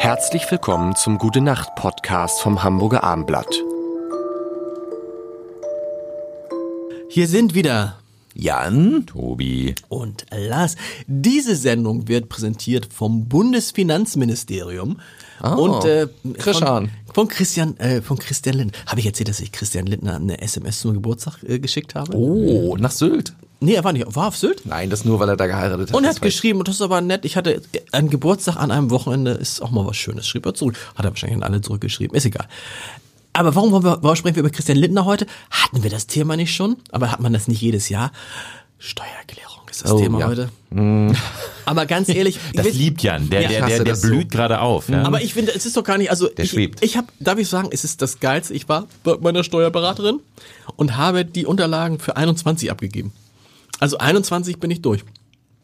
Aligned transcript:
Herzlich 0.00 0.48
willkommen 0.48 0.94
zum 0.94 1.18
Gute 1.18 1.40
Nacht 1.40 1.74
Podcast 1.74 2.40
vom 2.40 2.62
Hamburger 2.62 3.02
Armblatt. 3.02 3.52
Hier 7.08 7.26
sind 7.26 7.54
wieder 7.54 7.98
Jan, 8.40 9.04
Tobi. 9.04 9.74
und 9.88 10.24
Lars. 10.30 10.76
Diese 11.08 11.56
Sendung 11.56 12.06
wird 12.06 12.28
präsentiert 12.28 12.88
vom 12.92 13.28
Bundesfinanzministerium 13.28 15.00
und 15.42 15.84
äh, 15.84 16.06
Christian. 16.38 16.90
Von, 17.06 17.14
von 17.14 17.28
Christian 17.28 17.76
äh, 17.78 18.00
von 18.00 18.16
Christian 18.18 18.56
Lindner. 18.56 18.78
Habe 18.86 19.00
ich 19.00 19.06
erzählt, 19.06 19.28
dass 19.28 19.40
ich 19.40 19.50
Christian 19.50 19.86
Lindner 19.86 20.16
eine 20.16 20.40
SMS 20.40 20.80
zum 20.80 20.94
Geburtstag 20.94 21.42
äh, 21.42 21.58
geschickt 21.58 21.96
habe? 21.96 22.16
Oh, 22.16 22.76
nach 22.76 22.92
Sylt. 22.92 23.34
Nee, 23.60 23.74
er 23.74 23.82
war 23.82 23.92
nicht, 23.92 24.06
war 24.14 24.28
auf 24.28 24.36
Sylt. 24.36 24.64
Nein, 24.66 24.88
das 24.88 25.04
nur, 25.04 25.18
weil 25.18 25.28
er 25.30 25.36
da 25.36 25.48
geheiratet 25.48 25.88
hat. 25.88 25.96
Und 25.96 26.04
er 26.04 26.10
hat 26.10 26.22
geschrieben, 26.22 26.60
und 26.60 26.68
das 26.68 26.76
ist 26.76 26.82
aber 26.82 27.00
nett, 27.00 27.24
ich 27.24 27.36
hatte 27.36 27.60
einen 27.90 28.08
Geburtstag 28.08 28.56
an 28.56 28.70
einem 28.70 28.90
Wochenende, 28.90 29.32
ist 29.32 29.60
auch 29.60 29.72
mal 29.72 29.84
was 29.84 29.96
Schönes, 29.96 30.28
schrieb 30.28 30.46
er 30.46 30.54
zurück. 30.54 30.76
Hat 30.94 31.04
er 31.04 31.10
wahrscheinlich 31.10 31.36
an 31.36 31.42
alle 31.42 31.60
zurückgeschrieben, 31.60 32.16
ist 32.16 32.24
egal. 32.24 32.46
Aber 33.38 33.54
warum, 33.54 33.70
wollen 33.70 33.84
wir, 33.84 33.98
warum 34.02 34.16
sprechen 34.16 34.34
wir 34.36 34.40
über 34.40 34.50
Christian 34.50 34.78
Lindner 34.78 35.04
heute? 35.04 35.26
Hatten 35.50 35.82
wir 35.84 35.90
das 35.90 36.06
Thema 36.08 36.36
nicht 36.36 36.54
schon? 36.54 36.76
Aber 36.90 37.12
hat 37.12 37.20
man 37.20 37.32
das 37.32 37.46
nicht 37.46 37.60
jedes 37.60 37.88
Jahr? 37.88 38.10
Steuererklärung 38.80 39.68
ist 39.70 39.84
das 39.84 39.92
Oh, 39.92 40.00
Thema 40.00 40.20
ja. 40.20 40.26
heute. 40.28 40.50
Aber 41.64 41.86
ganz 41.86 42.08
ehrlich, 42.08 42.38
Das 42.54 42.66
wisst- 42.66 42.76
liebt 42.78 43.02
Jan, 43.02 43.30
der, 43.30 43.42
Ja, 43.42 43.48
der, 43.48 43.66
der, 43.66 43.76
der 43.76 43.84
das 43.86 44.02
so. 44.02 44.08
blüht 44.08 44.30
gerade 44.30 44.60
auf. 44.60 44.88
Ja? 44.88 45.02
aber 45.02 45.22
ich 45.22 45.34
finde, 45.34 45.52
es 45.54 45.66
ist 45.66 45.76
doch 45.76 45.84
gar 45.84 45.98
nicht, 45.98 46.10
also 46.10 46.28
ich, 46.36 46.50
schwebt. 46.50 46.82
ich 46.82 46.96
habe, 46.96 47.06
darf 47.20 47.38
ich 47.38 47.48
sagen, 47.48 47.68
es 47.72 47.84
ist 47.84 48.02
das 48.02 48.18
Geilste. 48.20 48.54
Ich 48.54 48.68
war 48.68 48.86
bei 49.04 49.16
meiner 49.20 49.44
Steuerberaterin 49.44 50.20
und 50.76 50.96
habe 50.96 51.24
die 51.24 51.46
Unterlagen 51.46 51.98
für 52.00 52.16
21 52.16 52.70
abgegeben. 52.70 53.12
Also 53.80 53.98
21 53.98 54.58
bin 54.58 54.70
ich 54.72 54.82
durch. 54.82 55.04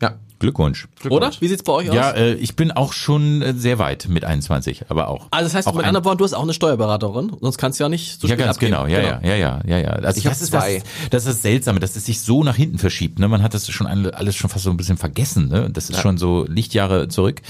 Ja. 0.04 0.14
Glückwunsch. 0.40 0.88
Oder? 1.08 1.30
Wie 1.40 1.48
sieht's 1.48 1.62
bei 1.62 1.72
euch 1.72 1.86
Ja, 1.86 2.10
aus? 2.10 2.16
äh, 2.18 2.34
ich 2.34 2.54
bin 2.56 2.70
auch 2.72 2.92
schon 2.92 3.40
äh, 3.40 3.54
sehr 3.54 3.78
weit 3.78 4.08
mit 4.10 4.24
21, 4.26 4.86
aber 4.90 5.08
auch. 5.08 5.28
Also 5.30 5.44
das 5.46 5.54
heißt, 5.54 5.68
auch 5.68 5.74
mit 5.74 5.86
anderen 5.86 6.04
Worten, 6.04 6.18
du 6.18 6.24
hast 6.24 6.34
auch 6.34 6.42
eine 6.42 6.52
Steuerberaterin, 6.52 7.32
sonst 7.40 7.56
kannst 7.56 7.78
du 7.80 7.84
ja 7.84 7.88
nicht 7.88 8.20
so 8.20 8.26
Ja, 8.26 8.34
ganz 8.36 8.50
abgeben. 8.56 8.72
genau, 8.72 8.86
ja, 8.86 9.00
ja, 9.00 9.20
ja, 9.22 9.36
ja, 9.36 9.60
ja, 9.64 9.78
ja. 9.78 9.88
Also 9.90 10.18
Ich 10.18 10.24
das 10.24 10.42
ist 10.42 10.50
zwei. 10.50 10.80
das, 10.80 11.10
das 11.10 11.22
ist 11.22 11.28
das 11.36 11.42
Seltsame, 11.42 11.78
dass 11.80 11.96
es 11.96 12.04
sich 12.04 12.20
so 12.20 12.42
nach 12.44 12.56
hinten 12.56 12.78
verschiebt. 12.78 13.20
Ne? 13.20 13.28
Man 13.28 13.42
hat 13.42 13.54
das 13.54 13.70
schon 13.70 13.86
alle- 13.86 14.12
alles 14.14 14.34
schon 14.36 14.50
fast 14.50 14.64
so 14.64 14.70
ein 14.70 14.76
bisschen 14.76 14.98
vergessen. 14.98 15.48
Ne? 15.48 15.70
Das 15.72 15.88
ist 15.88 16.00
schon 16.00 16.18
so 16.18 16.44
Lichtjahre 16.46 17.08
zurück. 17.08 17.40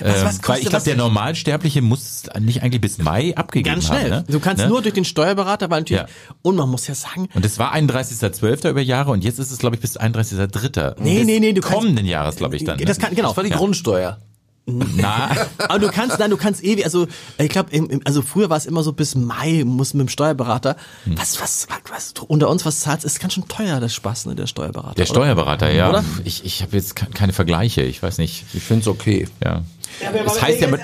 Was- 0.00 0.08
was 0.08 0.16
Ähm, 0.16 0.24
weil 0.24 0.32
kostet 0.40 0.62
ich 0.64 0.68
glaube, 0.70 0.84
der 0.86 0.96
Normalsterbliche 0.96 1.82
muss 1.82 2.24
nicht 2.40 2.62
eigentlich 2.62 2.80
bis 2.80 2.98
Mai 2.98 3.36
abgegeben 3.36 3.74
Ganz 3.74 3.86
schnell. 3.86 4.04
haben. 4.10 4.10
Ne? 4.10 4.24
Du 4.28 4.40
kannst 4.40 4.64
ne? 4.64 4.68
nur 4.70 4.82
durch 4.82 4.94
den 4.94 5.04
Steuerberater, 5.04 5.70
weil 5.70 5.80
natürlich, 5.82 6.02
Ja. 6.02 6.08
und 6.40 6.56
man 6.56 6.68
muss 6.70 6.88
ja 6.88 6.94
sagen, 6.96 7.28
Und 7.34 7.44
es 7.44 7.58
war 7.60 7.72
31.12. 7.72 8.70
über 8.70 8.80
Jahre 8.80 9.12
und 9.12 9.22
jetzt 9.22 9.38
ist 9.38 9.52
es, 9.52 9.58
glaube 9.58 9.76
ich, 9.76 9.82
bis 9.82 9.96
31.3. 9.96 10.96
Nee, 10.98 11.22
nee, 11.24 11.38
nee, 11.38 11.52
du 11.52 11.60
kannst- 11.60 11.82
kommenden 11.92 12.06
Jahres, 12.06 12.36
glaube 12.36 12.56
ich, 12.56 12.64
dann. 12.64 12.78
das 12.78 12.98
kann, 12.98 13.14
genau. 13.14 13.28
Das 13.28 13.36
war 13.36 13.44
die 13.44 13.50
Grundsteuer. 13.50 14.18
Na, 14.64 15.28
Aber 15.58 15.80
du 15.80 15.88
kannst, 15.90 16.20
nein, 16.20 16.30
du 16.30 16.36
kannst 16.36 16.62
ewig, 16.62 16.84
also 16.84 17.08
ich 17.36 17.48
glaube, 17.48 17.70
also 18.04 18.22
früher 18.22 18.48
war 18.48 18.56
es 18.56 18.64
immer 18.64 18.84
so 18.84 18.92
bis 18.92 19.16
Mai 19.16 19.64
muss 19.66 19.92
mit 19.92 20.06
dem 20.06 20.08
Steuerberater. 20.08 20.76
Hm. 21.02 21.18
Was, 21.18 21.40
was, 21.40 21.66
was, 21.90 22.14
unter 22.28 22.48
uns 22.48 22.64
was 22.64 22.78
zahlst, 22.78 23.04
ist 23.04 23.18
ganz 23.18 23.32
schön 23.34 23.48
teuer, 23.48 23.80
der 23.80 23.88
Spaß, 23.88 24.26
ne, 24.26 24.36
der 24.36 24.46
Steuerberater. 24.46 24.94
der 24.94 25.02
oder? 25.06 25.14
Steuerberater, 25.14 25.72
ja. 25.72 25.88
Oder? 25.90 26.04
Ich, 26.24 26.44
ich 26.44 26.62
habe 26.62 26.76
jetzt 26.76 26.94
ke- 26.94 27.06
keine 27.12 27.32
Vergleiche, 27.32 27.82
ich 27.82 28.00
weiß 28.04 28.18
nicht. 28.18 28.44
Ich 28.54 28.62
finde 28.62 28.82
es 28.82 28.86
okay. 28.86 29.26
Ja. 29.42 29.64
aber- 30.06 30.18
Das 30.22 30.40
heißt 30.40 30.60
ja, 30.60 30.68
mal, 30.68 30.78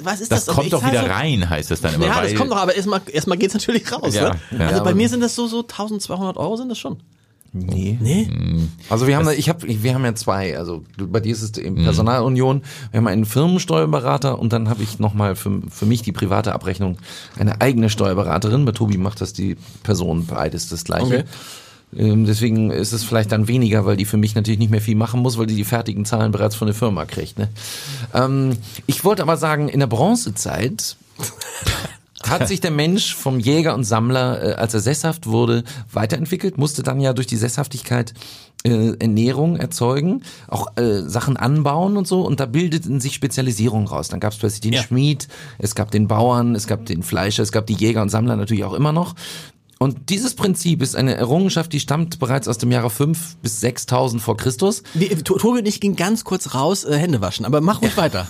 was 0.00 0.20
ist 0.22 0.32
das 0.32 0.46
das? 0.46 0.54
kommt 0.54 0.68
Ich 0.68 0.70
doch 0.72 0.82
wieder 0.86 1.02
so- 1.02 1.06
rein, 1.08 1.50
heißt 1.50 1.70
es 1.70 1.82
dann 1.82 1.92
immer. 1.92 2.06
Ja, 2.06 2.22
das 2.22 2.34
kommt 2.36 2.50
doch, 2.50 2.56
aber 2.56 2.74
erstmal, 2.74 3.02
erstmal 3.12 3.36
geht's 3.36 3.52
natürlich 3.52 3.92
raus, 3.92 4.14
Ja, 4.14 4.30
ne? 4.30 4.40
ja. 4.58 4.66
Also 4.68 4.82
bei 4.82 4.94
mir 4.94 5.10
sind 5.10 5.20
das 5.20 5.34
so, 5.34 5.46
so 5.46 5.58
1200 5.60 6.38
Euro 6.38 6.56
sind 6.56 6.70
das 6.70 6.78
schon. 6.78 7.02
Nee. 7.52 7.98
Nee? 8.00 8.30
Also 8.90 9.06
wir 9.06 9.16
haben, 9.16 9.24
da, 9.24 9.32
ich 9.32 9.48
hab, 9.48 9.62
wir 9.62 9.94
haben 9.94 10.04
ja 10.04 10.14
zwei. 10.14 10.58
Also 10.58 10.84
bei 10.98 11.20
dir 11.20 11.32
ist 11.32 11.42
es 11.42 11.52
die 11.52 11.70
Personalunion. 11.70 12.62
Wir 12.90 12.98
haben 12.98 13.06
einen 13.06 13.24
Firmensteuerberater 13.24 14.38
und 14.38 14.52
dann 14.52 14.68
habe 14.68 14.82
ich 14.82 14.98
nochmal 14.98 15.34
für, 15.34 15.62
für 15.70 15.86
mich 15.86 16.02
die 16.02 16.12
private 16.12 16.52
Abrechnung 16.52 16.98
eine 17.38 17.60
eigene 17.60 17.90
Steuerberaterin. 17.90 18.64
Bei 18.64 18.72
Tobi 18.72 18.98
macht 18.98 19.20
das 19.20 19.32
die 19.32 19.56
Person 19.82 20.26
beides 20.26 20.68
das 20.68 20.84
gleiche. 20.84 21.20
Okay. 21.20 21.24
Ähm, 21.96 22.26
deswegen 22.26 22.70
ist 22.70 22.92
es 22.92 23.02
vielleicht 23.02 23.32
dann 23.32 23.48
weniger, 23.48 23.86
weil 23.86 23.96
die 23.96 24.04
für 24.04 24.18
mich 24.18 24.34
natürlich 24.34 24.58
nicht 24.58 24.70
mehr 24.70 24.80
viel 24.80 24.96
machen 24.96 25.20
muss, 25.20 25.38
weil 25.38 25.46
die 25.46 25.54
die 25.54 25.64
fertigen 25.64 26.04
Zahlen 26.04 26.32
bereits 26.32 26.54
von 26.54 26.66
der 26.66 26.74
Firma 26.74 27.06
kriegt. 27.06 27.38
Ne? 27.38 27.48
Ähm, 28.12 28.58
ich 28.86 29.04
wollte 29.04 29.22
aber 29.22 29.36
sagen, 29.36 29.68
in 29.68 29.80
der 29.80 29.86
Bronzezeit 29.86 30.96
hat 32.22 32.48
sich 32.48 32.60
der 32.60 32.70
Mensch 32.70 33.14
vom 33.14 33.38
Jäger 33.38 33.74
und 33.74 33.84
Sammler, 33.84 34.42
äh, 34.42 34.52
als 34.54 34.74
er 34.74 34.80
sesshaft 34.80 35.26
wurde, 35.26 35.64
weiterentwickelt, 35.92 36.58
musste 36.58 36.82
dann 36.82 37.00
ja 37.00 37.12
durch 37.12 37.26
die 37.26 37.36
Sesshaftigkeit 37.36 38.14
äh, 38.64 38.94
Ernährung 38.98 39.56
erzeugen, 39.56 40.22
auch 40.48 40.76
äh, 40.76 41.02
Sachen 41.02 41.36
anbauen 41.36 41.96
und 41.96 42.08
so, 42.08 42.22
und 42.22 42.40
da 42.40 42.46
bildeten 42.46 43.00
sich 43.00 43.14
Spezialisierungen 43.14 43.86
raus. 43.86 44.08
Dann 44.08 44.20
gab 44.20 44.32
es 44.32 44.38
plötzlich 44.38 44.62
den 44.62 44.72
Ja. 44.72 44.82
Schmied, 44.82 45.28
es 45.58 45.74
gab 45.74 45.90
den 45.90 46.08
Bauern, 46.08 46.54
es 46.54 46.66
gab 46.66 46.84
den 46.86 47.02
Fleischer, 47.02 47.42
es 47.42 47.52
gab 47.52 47.66
die 47.66 47.74
Jäger 47.74 48.02
und 48.02 48.08
Sammler 48.08 48.36
natürlich 48.36 48.64
auch 48.64 48.74
immer 48.74 48.92
noch. 48.92 49.14
Und 49.78 50.10
dieses 50.10 50.34
Prinzip 50.34 50.82
ist 50.82 50.96
eine 50.96 51.14
Errungenschaft, 51.14 51.72
die 51.72 51.78
stammt 51.80 52.18
bereits 52.18 52.48
aus 52.48 52.58
dem 52.58 52.72
Jahre 52.72 52.90
5 52.90 53.36
bis 53.36 53.60
6000 53.60 54.20
vor 54.20 54.36
Christus. 54.36 54.82
Tobi 55.24 55.60
und 55.60 55.66
ich 55.66 55.80
gingen 55.80 55.94
ganz 55.94 56.24
kurz 56.24 56.54
raus, 56.54 56.84
äh, 56.84 56.96
Hände 56.96 57.20
waschen, 57.20 57.46
aber 57.46 57.60
mach 57.60 57.80
ruhig 57.80 57.96
weiter. 57.96 58.26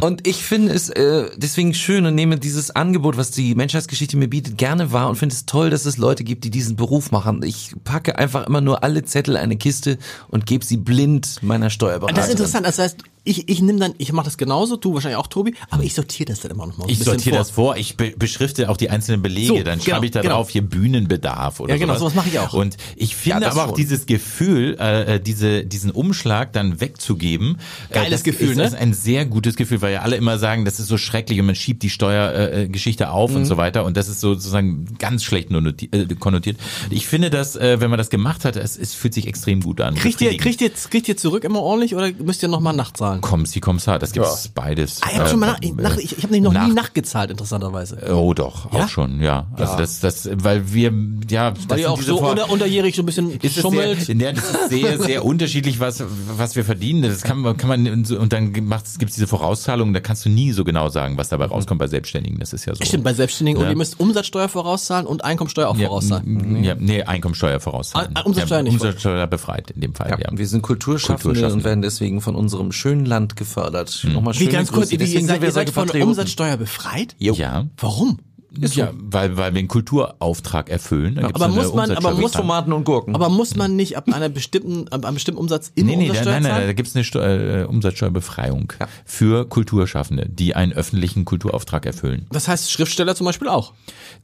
Und 0.00 0.26
ich 0.26 0.42
finde 0.42 0.72
es 0.72 0.88
äh, 0.88 1.28
deswegen 1.36 1.74
schön 1.74 2.06
und 2.06 2.14
nehme 2.14 2.38
dieses 2.38 2.74
Angebot, 2.74 3.18
was 3.18 3.30
die 3.30 3.54
Menschheitsgeschichte 3.54 4.16
mir 4.16 4.28
bietet, 4.28 4.56
gerne 4.56 4.90
wahr 4.90 5.08
und 5.10 5.16
finde 5.16 5.34
es 5.34 5.44
toll, 5.44 5.68
dass 5.68 5.84
es 5.84 5.98
Leute 5.98 6.24
gibt, 6.24 6.44
die 6.44 6.50
diesen 6.50 6.76
Beruf 6.76 7.10
machen. 7.10 7.42
Ich 7.42 7.74
packe 7.84 8.18
einfach 8.18 8.46
immer 8.46 8.62
nur 8.62 8.82
alle 8.82 9.04
Zettel 9.04 9.34
in 9.34 9.40
eine 9.40 9.56
Kiste 9.56 9.98
und 10.28 10.46
gebe 10.46 10.64
sie 10.64 10.78
blind 10.78 11.42
meiner 11.42 11.68
Steuerberaterin. 11.68 12.16
Das 12.16 12.26
ist 12.26 12.32
interessant, 12.32 12.66
das 12.66 12.78
heißt, 12.78 13.04
ich, 13.24 13.48
ich 13.48 13.60
nehme 13.60 13.78
dann, 13.78 13.94
ich 13.98 14.12
mache 14.12 14.24
das 14.24 14.38
genauso, 14.38 14.76
du 14.76 14.94
wahrscheinlich 14.94 15.16
auch, 15.18 15.26
Tobi, 15.26 15.54
aber 15.70 15.82
ich 15.82 15.94
sortiere 15.94 16.26
das 16.30 16.40
dann 16.40 16.52
immer 16.52 16.66
noch 16.66 16.78
mal. 16.78 16.84
so 16.86 16.90
Ich 16.90 16.98
sortiere 17.00 17.36
das 17.36 17.50
vor, 17.50 17.76
ich 17.76 17.96
be 17.96 18.14
beschrifte 18.16 18.68
auch 18.70 18.76
die 18.76 18.90
einzelnen 18.90 19.22
Belege, 19.22 19.46
So, 19.48 19.54
dann 19.62 19.78
genau, 19.78 19.82
schreibe 19.84 20.06
ich 20.06 20.12
da 20.12 20.22
genau. 20.22 20.36
drauf 20.36 20.48
hier 20.50 20.62
Bühnenbedarf 20.62 21.60
oder 21.60 21.72
Ja, 21.74 21.78
genau, 21.78 21.94
sowas. 21.94 22.12
sowas 22.12 22.14
mache 22.14 22.28
ich 22.30 22.38
auch. 22.38 22.52
Und 22.54 22.76
ich 22.96 23.14
finde 23.16 23.40
das 23.40 23.56
aber 23.56 23.70
auch 23.70 23.74
dieses 23.74 24.06
Gefühl, 24.06 24.76
äh, 24.80 25.16
äh, 25.16 25.20
diese, 25.20 25.64
diesen 25.64 25.90
Umschlag 25.90 26.52
dann 26.52 26.80
wegzugeben. 26.80 27.58
Geiles 27.90 28.06
äh, 28.06 28.10
das 28.10 28.22
Gefühl, 28.24 28.50
ist, 28.50 28.56
ne? 28.56 28.62
Das 28.64 28.72
ist 28.72 28.78
ein 28.78 28.94
sehr 28.94 29.26
gutes 29.26 29.56
Gefühl, 29.56 29.82
weil 29.82 29.92
ja 29.92 30.00
alle 30.02 30.16
immer 30.16 30.38
sagen, 30.38 30.64
das 30.64 30.80
ist 30.80 30.88
so 30.88 30.96
schrecklich 30.96 31.38
und 31.40 31.46
man 31.46 31.54
schiebt 31.54 31.82
die 31.82 31.90
Steuergeschichte 31.90 33.04
äh, 33.04 33.06
auf 33.08 33.30
Mhm. 33.30 33.36
und 33.36 33.44
so 33.44 33.56
weiter 33.56 33.84
und 33.84 33.96
das 33.96 34.08
ist 34.08 34.20
so 34.20 34.30
sozusagen 34.34 34.86
ganz 34.98 35.24
schlecht 35.24 35.50
nur 35.50 35.62
äh, 35.66 36.06
konnotiert. 36.18 36.56
Ich 36.90 37.06
finde, 37.06 37.30
dass, 37.30 37.56
äh, 37.56 37.80
wenn 37.80 37.90
man 37.90 37.98
das 37.98 38.10
gemacht 38.10 38.44
hat, 38.44 38.56
es, 38.56 38.76
es 38.78 38.94
fühlt 38.94 39.14
sich 39.14 39.26
extrem 39.26 39.60
gut 39.60 39.80
an. 39.80 39.94
Kriegt 39.94 40.20
ihr, 40.20 40.36
kriegt 40.36 40.60
ihr, 40.60 40.70
kriegt 40.70 41.08
ihr 41.08 41.16
zurück 41.16 41.44
immer 41.44 41.60
ordentlich 41.60 41.94
oder 41.94 42.10
müsst 42.12 42.42
ihr 42.42 42.48
nochmal 42.48 42.74
nachzahlen? 42.74 43.09
Kommst, 43.20 43.54
wie 43.54 43.60
kommst 43.60 43.86
Das 43.86 44.12
gibt's 44.12 44.48
beides. 44.48 45.00
Ah, 45.02 45.08
ich 45.12 45.18
habe 45.18 45.28
schon 45.28 45.40
mal 45.40 45.46
nach, 45.52 45.62
Äh, 45.62 45.72
nach, 45.72 45.96
ich, 45.96 46.16
ich 46.18 46.22
habe 46.24 46.40
noch 46.40 46.52
nach- 46.52 46.66
nie 46.68 46.72
nachgezahlt, 46.74 47.30
interessanterweise. 47.30 47.98
Oh 48.14 48.34
doch, 48.34 48.72
Ja? 48.72 48.84
auch 48.84 48.88
schon, 48.88 49.20
ja. 49.20 49.46
Also 49.56 49.76
das, 49.76 50.00
das, 50.00 50.28
weil 50.32 50.72
wir, 50.72 50.92
ja, 51.28 51.50
das 51.50 51.68
Weil 51.68 51.80
ihr 51.80 51.90
auch 51.90 52.00
so 52.00 52.18
Vor- 52.18 52.30
unter, 52.30 52.50
unterjährig 52.50 52.94
so 52.94 53.02
ein 53.02 53.06
bisschen 53.06 53.30
ist 53.40 53.56
es 53.56 53.62
schummelt. 53.62 54.00
sehr, 54.02 54.14
ja, 54.16 54.32
das 54.32 54.44
ist 54.50 54.68
sehr, 54.70 54.98
sehr 55.00 55.24
unterschiedlich, 55.30 55.80
was, 55.80 56.02
was 56.36 56.56
wir 56.56 56.64
verdienen. 56.64 57.02
Das 57.02 57.22
kann 57.22 57.38
man, 57.38 57.56
kann 57.56 57.68
man, 57.68 57.86
und 58.04 58.32
dann 58.32 58.52
macht's, 58.66 58.98
gibt's 58.98 59.14
diese 59.14 59.26
Vorauszahlungen, 59.26 59.94
da 59.94 60.00
kannst 60.00 60.24
du 60.24 60.28
nie 60.28 60.52
so 60.52 60.64
genau 60.64 60.88
sagen, 60.88 61.16
was 61.16 61.28
dabei 61.28 61.46
rauskommt 61.46 61.78
bei 61.78 61.86
Selbstständigen. 61.88 62.38
Das 62.38 62.52
ist 62.52 62.64
ja 62.66 62.74
so. 62.74 62.84
Stimmt, 62.84 63.04
bei 63.04 63.14
Selbstständigen. 63.14 63.58
Und 63.58 63.64
Ja. 63.64 63.70
ihr 63.70 63.76
müsst 63.76 63.98
Umsatzsteuer 63.98 64.48
vorauszahlen 64.48 65.06
und 65.06 65.24
Einkommensteuer 65.24 65.68
auch 65.68 65.76
ja, 65.76 65.86
vorauszahlen. 65.86 66.62
ja, 66.64 66.74
nee, 66.78 67.02
Einkommensteuer 67.02 67.60
vorauszahlen. 67.60 68.10
Ah, 68.14 68.22
Umsatzsteuer 68.22 68.58
ja, 68.58 68.62
nicht. 68.64 68.74
Umsatzsteuer 68.74 69.26
befreit 69.26 69.70
in 69.70 69.80
dem 69.80 69.94
Fall, 69.94 70.10
Ja, 70.10 70.18
ja. 70.18 70.28
wir 70.32 70.46
sind 70.46 70.62
Kulturschaffende, 70.62 71.22
Kulturschaffende. 71.22 71.54
und 71.56 71.64
werden 71.64 71.82
deswegen 71.82 72.20
von 72.20 72.34
unserem 72.34 72.72
schönen 72.72 72.99
Land 73.06 73.36
gefördert. 73.36 74.06
Nochmal 74.12 74.34
Wie 74.34 74.38
schöne 74.38 74.50
ganz 74.50 74.72
kurz, 74.72 74.90
wie, 74.90 74.94
ihr 74.94 74.98
Deswegen 74.98 75.26
seid, 75.26 75.36
sind 75.36 75.42
wir 75.42 75.48
ihr 75.48 75.52
seid 75.52 75.70
von. 75.70 75.88
Umsatzsteuer 75.90 76.56
befreit? 76.56 77.16
Jo. 77.18 77.34
Ja. 77.34 77.66
Warum? 77.76 78.18
Ja, 78.58 78.90
weil, 78.94 79.36
weil 79.36 79.54
wir 79.54 79.58
einen 79.60 79.68
Kulturauftrag 79.68 80.68
erfüllen. 80.70 81.14
Da 81.14 81.22
gibt's 81.28 81.40
aber 81.40 81.54
muss 81.54 81.72
man- 81.72 81.90
aber 81.92 82.12
muss 82.14 82.32
Tomaten 82.32 82.72
und 82.72 82.84
Gurken. 82.84 83.14
Aber 83.14 83.28
muss 83.28 83.54
man 83.56 83.76
nicht 83.76 83.96
ab 83.96 84.12
einer 84.12 84.28
bestimmten, 84.28 84.88
ab 84.88 85.04
einem 85.04 85.14
bestimmten 85.14 85.40
Umsatz 85.40 85.70
immer 85.74 85.90
Nee, 85.90 85.96
nee, 85.96 86.08
Umsatzsteuer 86.08 86.32
nein, 86.34 86.42
nein, 86.42 86.52
zahlen? 86.52 86.66
da 86.66 86.72
gibt's 86.72 86.94
eine 86.96 87.04
Steu 87.04 87.20
äh, 87.20 87.64
Umsatzsteuerbefreiung 87.64 88.72
für 89.04 89.48
Kulturschaffende, 89.48 90.28
die 90.28 90.54
einen 90.56 90.72
öffentlichen 90.72 91.24
Kulturauftrag 91.24 91.86
erfüllen. 91.86 92.26
Das 92.32 92.48
heißt 92.48 92.70
Schriftsteller 92.70 93.14
zum 93.14 93.26
Beispiel 93.26 93.48
auch. 93.48 93.72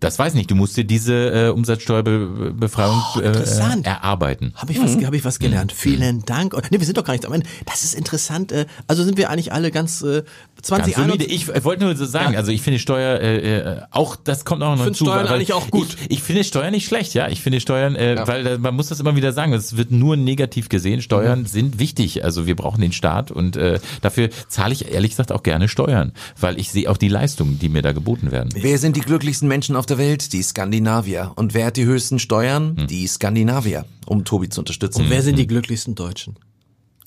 Das 0.01 0.19
weiß 0.19 0.35
nicht. 0.35 0.51
Du 0.51 0.55
musst 0.55 0.77
dir 0.77 0.85
diese 0.85 1.15
äh, 1.15 1.49
Umsatzsteuerbefreiung 1.51 3.03
Oh, 3.17 3.21
äh, 3.21 3.83
erarbeiten. 3.85 4.53
Habe 4.57 4.73
ich, 4.73 4.83
was, 4.83 4.97
hab 5.05 5.15
ich 5.15 5.25
was 5.25 5.39
gelernt. 5.39 5.73
Vielen 5.73 6.25
Dank. 6.25 6.55
Und, 6.55 6.71
nee, 6.71 6.79
wir 6.79 6.87
sind 6.87 6.99
doch 6.99 7.05
gar 7.05 7.13
nicht 7.15 7.25
am 7.27 7.33
Ende. 7.33 7.47
Das 7.67 7.85
ist 7.85 7.95
interessant. 7.95 8.53
Äh, 8.53 8.67
also 8.87 9.05
sind 9.05 9.17
wir 9.19 9.31
eigentlich 9.31 9.53
alle 9.53 9.71
ganz 9.71 10.03
äh, 10.03 10.23
Ganz 10.57 10.67
20 10.69 10.97
solide. 10.97 11.25
Ich 11.25 11.49
äh, 11.49 11.65
wollte 11.65 11.85
nur 11.85 11.95
so 11.97 12.05
sagen, 12.05 12.33
Ja. 12.33 12.39
also 12.39 12.51
ich 12.51 12.63
finde 12.63 12.79
Steuer 12.79 13.21
äh, 13.21 13.59
äh, 13.59 13.81
auch, 14.17 14.21
das 14.25 14.45
kommt 14.45 14.63
auch 14.63 14.77
noch 14.77 14.85
Find 14.85 14.97
zu. 14.97 15.05
Steuern 15.05 15.27
weil 15.27 15.35
eigentlich 15.35 15.53
auch 15.53 15.71
gut. 15.71 15.97
Ich, 16.09 16.19
ich 16.19 16.23
finde 16.23 16.45
Steuern 16.45 16.73
nicht 16.73 16.87
schlecht, 16.87 17.15
ja. 17.15 17.29
Ich 17.29 17.41
finde 17.43 17.61
Steuern, 17.61 17.97
äh, 17.97 18.17
weil 18.27 18.47
äh, 18.47 18.59
man 18.59 18.75
muss 18.75 18.89
das 18.89 19.01
immer 19.01 19.17
wieder 19.17 19.33
sagen, 19.33 19.53
es 19.53 19.77
wird 19.77 19.91
nur 19.91 20.17
negativ 20.17 20.69
gesehen. 20.69 21.03
Steuern 21.03 21.41
Mhm. 21.41 21.47
sind 21.47 21.79
wichtig. 21.79 22.25
Also 22.25 22.47
wir 22.47 22.57
brauchen 22.57 22.81
den 22.81 22.93
Staat 22.93 23.31
und 23.31 23.57
äh, 23.57 23.79
dafür 24.01 24.31
zahle 24.49 24.73
ich 24.73 24.91
ehrlich 24.93 25.11
gesagt 25.13 25.33
auch 25.33 25.43
gerne 25.43 25.69
Steuern, 25.69 26.13
weil 26.41 26.59
ich 26.59 26.71
sehe 26.71 26.91
auch 26.91 26.97
die 26.97 27.09
Leistungen, 27.09 27.59
die 27.59 27.69
mir 27.69 27.83
da 27.83 27.93
geboten 27.93 28.33
werden. 28.33 28.51
Wer 28.55 28.79
sind 28.79 28.97
die 28.97 29.01
glücklichsten 29.01 29.49
Menschen 29.49 29.77
auf 29.77 29.87
der 29.87 29.99
Welt? 29.99 30.33
Die 30.33 30.43
Skandinavier. 30.43 31.33
Und 31.37 31.55
wer 31.55 31.67
hat 31.67 31.77
die 31.77 31.85
höchsten 31.85 32.19
Steuern? 32.19 32.77
Hm. 32.77 32.87
Die 32.87 33.07
Skandinavier, 33.07 33.85
um 34.07 34.25
Tobi 34.25 34.49
zu 34.49 34.61
unterstützen. 34.61 35.07
Wer 35.09 35.23
sind 35.23 35.39
die 35.39 35.47
glücklichsten 35.47 35.95
Deutschen? 35.95 36.37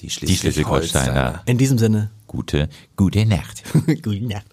Die 0.01 0.07
Die 0.07 0.37
Schleswig-Holsteiner. 0.37 1.41
In 1.45 1.57
diesem 1.57 1.77
Sinne, 1.77 2.09
gute, 2.27 2.69
gute 2.95 3.25
Nacht. 3.25 3.63
Gute 4.03 4.23
Nacht. 4.25 4.45